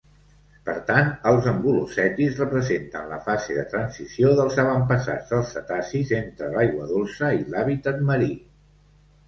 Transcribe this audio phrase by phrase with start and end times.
[0.67, 6.91] Per tant, els ambulocètids representen la fase de transició dels avantpassats dels cetacis entre l'aigua
[6.97, 8.35] dolça i l'hàbitat marí.